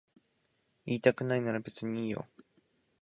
[0.87, 2.25] 言いたくないなら別にいいよ。